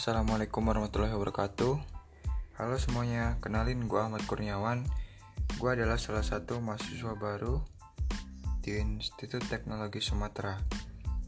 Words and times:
Assalamualaikum 0.00 0.64
warahmatullahi 0.64 1.12
wabarakatuh. 1.12 1.76
Halo 2.56 2.76
semuanya, 2.80 3.36
kenalin 3.44 3.84
gue 3.84 4.00
Ahmad 4.00 4.24
Kurniawan. 4.24 4.88
Gue 5.60 5.76
adalah 5.76 6.00
salah 6.00 6.24
satu 6.24 6.56
mahasiswa 6.56 7.12
baru 7.20 7.60
di 8.64 8.80
Institut 8.80 9.44
Teknologi 9.44 10.00
Sumatera 10.00 10.56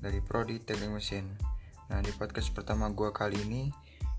Dari 0.00 0.24
Prodi 0.24 0.56
Teknik 0.56 0.88
Mesin. 0.88 1.28
Nah 1.92 2.00
di 2.00 2.16
podcast 2.16 2.48
pertama 2.56 2.88
gue 2.88 3.12
kali 3.12 3.44
ini 3.44 3.68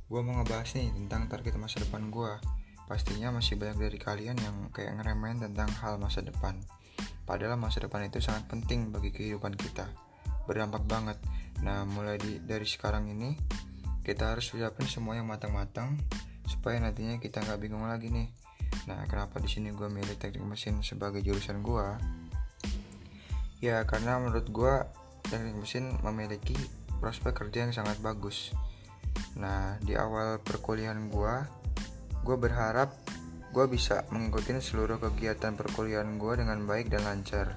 Gue 0.06 0.22
mau 0.22 0.38
ngebahas 0.38 0.70
nih 0.78 0.94
tentang 1.02 1.34
target 1.34 1.58
masa 1.58 1.82
depan 1.82 2.14
gue 2.14 2.38
Pastinya 2.86 3.34
masih 3.34 3.58
banyak 3.58 3.90
dari 3.90 3.98
kalian 3.98 4.38
yang 4.38 4.70
kayak 4.70 5.02
ngeremehin 5.02 5.42
tentang 5.50 5.74
hal 5.82 5.98
masa 5.98 6.22
depan. 6.22 6.62
Padahal 7.26 7.58
masa 7.58 7.82
depan 7.82 8.06
itu 8.06 8.22
sangat 8.22 8.46
penting 8.54 8.94
bagi 8.94 9.10
kehidupan 9.10 9.58
kita. 9.58 9.90
Berdampak 10.46 10.86
banget. 10.86 11.18
Nah 11.66 11.90
mulai 11.90 12.22
di, 12.22 12.38
dari 12.38 12.70
sekarang 12.70 13.10
ini 13.10 13.34
kita 14.04 14.36
harus 14.36 14.52
siapin 14.52 14.86
semua 14.86 15.16
yang 15.16 15.26
matang-matang 15.26 15.96
supaya 16.44 16.80
nantinya 16.80 17.18
kita 17.24 17.40
nggak 17.40 17.60
bingung 17.60 17.88
lagi 17.88 18.12
nih. 18.12 18.28
Nah, 18.92 19.08
kenapa 19.08 19.40
di 19.40 19.48
sini 19.48 19.72
gue 19.72 19.88
milih 19.88 20.20
teknik 20.20 20.44
mesin 20.44 20.84
sebagai 20.84 21.24
jurusan 21.24 21.64
gue? 21.64 21.88
Ya, 23.64 23.80
karena 23.88 24.20
menurut 24.20 24.52
gue 24.52 24.74
teknik 25.32 25.56
mesin 25.56 25.96
memiliki 26.04 26.56
prospek 27.00 27.32
kerja 27.48 27.64
yang 27.64 27.74
sangat 27.76 27.96
bagus. 28.04 28.52
Nah, 29.40 29.80
di 29.80 29.96
awal 29.96 30.44
perkuliahan 30.44 31.08
gue, 31.08 31.36
gue 32.28 32.36
berharap 32.36 32.92
gue 33.54 33.66
bisa 33.70 34.04
mengikuti 34.10 34.52
seluruh 34.58 34.98
kegiatan 34.98 35.54
perkuliahan 35.54 36.18
gue 36.18 36.34
dengan 36.42 36.66
baik 36.66 36.90
dan 36.90 37.06
lancar 37.06 37.56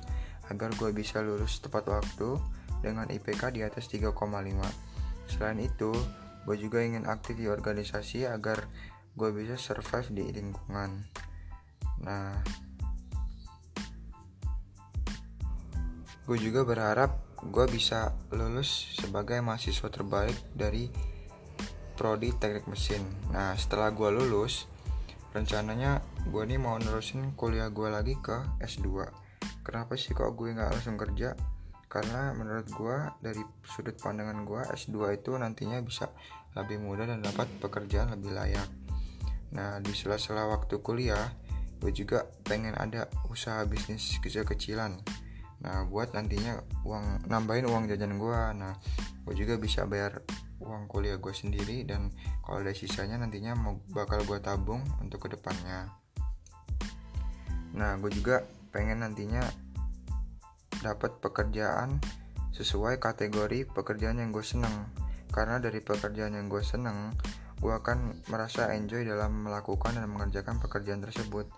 agar 0.53 0.71
gue 0.79 0.91
bisa 0.95 1.25
lulus 1.25 1.59
tepat 1.59 1.89
waktu 1.91 2.39
dengan 2.85 3.09
IPK 3.11 3.51
di 3.51 3.67
atas 3.67 3.91
3,5. 3.91 4.15
Selain 5.27 5.59
itu, 5.59 5.91
gue 6.47 6.57
juga 6.57 6.79
ingin 6.79 7.11
aktif 7.11 7.35
di 7.35 7.51
organisasi 7.51 8.31
agar 8.31 8.71
gue 9.19 9.31
bisa 9.35 9.59
survive 9.59 10.15
di 10.15 10.25
lingkungan. 10.31 11.03
Nah 12.07 12.39
gue 16.27 16.39
juga 16.39 16.63
berharap 16.63 17.39
gue 17.43 17.67
bisa 17.71 18.15
lulus 18.31 18.95
sebagai 18.95 19.43
mahasiswa 19.43 19.91
terbaik 19.91 20.39
dari 20.55 20.87
prodi 21.99 22.31
teknik 22.39 22.71
mesin. 22.71 23.03
Nah 23.35 23.59
setelah 23.59 23.91
gue 23.91 24.15
lulus 24.15 24.71
rencananya 25.35 26.01
gue 26.31 26.43
nih 26.47 26.57
mau 26.57 26.79
nerusin 26.81 27.35
kuliah 27.37 27.69
gue 27.69 27.93
lagi 27.93 28.17
ke 28.17 28.57
S2 28.57 29.05
kenapa 29.61 29.93
sih 29.99 30.17
kok 30.17 30.33
gue 30.33 30.55
nggak 30.55 30.73
langsung 30.73 30.97
kerja 30.97 31.37
karena 31.87 32.35
menurut 32.35 32.67
gue 32.67 32.97
dari 33.23 33.43
sudut 33.63 33.95
pandangan 34.03 34.43
gue 34.43 34.63
S2 34.75 35.23
itu 35.23 35.33
nantinya 35.39 35.79
bisa 35.83 36.11
lebih 36.59 36.83
mudah 36.83 37.07
dan 37.07 37.23
dapat 37.23 37.47
pekerjaan 37.63 38.11
lebih 38.11 38.35
layak. 38.35 38.67
Nah 39.55 39.79
di 39.79 39.95
sela-sela 39.95 40.51
waktu 40.51 40.83
kuliah 40.83 41.31
gue 41.79 41.93
juga 41.95 42.27
pengen 42.43 42.75
ada 42.75 43.07
usaha 43.31 43.63
bisnis 43.69 44.19
kecil-kecilan. 44.19 44.99
Nah 45.63 45.87
buat 45.87 46.11
nantinya 46.11 46.59
uang 46.83 47.31
nambahin 47.31 47.71
uang 47.71 47.87
jajan 47.87 48.19
gue 48.19 48.41
nah 48.59 48.75
gue 49.27 49.35
juga 49.35 49.55
bisa 49.59 49.87
bayar 49.87 50.23
uang 50.59 50.89
kuliah 50.91 51.21
gue 51.21 51.35
sendiri 51.35 51.87
dan 51.87 52.11
kalau 52.43 52.65
ada 52.65 52.73
sisanya 52.75 53.21
nantinya 53.21 53.55
mau 53.55 53.79
bakal 53.93 54.25
gue 54.27 54.43
tabung 54.43 54.83
untuk 54.99 55.29
ke 55.29 55.39
depannya. 55.39 55.93
Nah 57.77 57.95
gue 58.01 58.11
juga 58.11 58.43
pengen 58.73 59.05
nantinya 59.05 59.45
dapat 60.81 61.21
pekerjaan 61.21 62.01
sesuai 62.57 62.97
kategori 62.97 63.69
pekerjaan 63.69 64.21
yang 64.21 64.33
gue 64.33 64.45
seneng. 64.45 64.89
Karena 65.29 65.61
dari 65.61 65.85
pekerjaan 65.85 66.33
yang 66.33 66.49
gue 66.49 66.65
seneng 66.65 67.13
gue 67.57 67.73
akan 67.73 68.29
merasa 68.29 68.73
enjoy 68.77 69.05
dalam 69.09 69.49
melakukan 69.49 69.97
dan 69.97 70.09
mengerjakan 70.13 70.61
pekerjaan 70.61 71.01
tersebut 71.01 71.49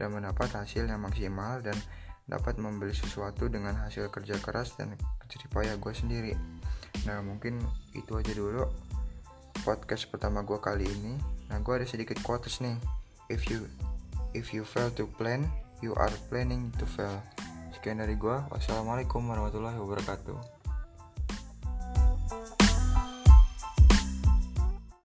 dan 0.00 0.12
mendapat 0.12 0.48
hasil 0.48 0.88
yang 0.88 1.04
maksimal 1.04 1.60
dan 1.60 1.76
dapat 2.24 2.56
membeli 2.56 2.96
sesuatu 2.96 3.52
dengan 3.52 3.76
hasil 3.84 4.08
kerja 4.08 4.40
keras 4.40 4.72
dan 4.80 4.96
payah 5.52 5.76
gue 5.76 5.92
sendiri. 5.92 6.32
Nah 7.04 7.20
mungkin 7.20 7.60
itu 7.92 8.16
aja 8.16 8.32
dulu 8.32 8.64
podcast 9.64 10.08
pertama 10.08 10.40
gue 10.44 10.56
kali 10.56 10.88
ini. 10.88 11.20
Nah 11.52 11.60
gue 11.60 11.74
ada 11.76 11.84
sedikit 11.84 12.16
quotes 12.24 12.64
nih. 12.64 12.76
If 13.28 13.48
you 13.52 13.68
if 14.32 14.56
you 14.56 14.64
fail 14.64 14.88
to 14.96 15.04
plan 15.20 15.48
you 15.84 15.92
are 15.98 16.12
planning 16.32 16.72
to 16.80 16.88
fail 16.88 17.20
Sekian 17.82 17.98
dari 17.98 18.14
gua. 18.14 18.46
Wassalamualaikum 18.46 19.26
warahmatullahi 19.26 19.74
wabarakatuh. 19.74 20.61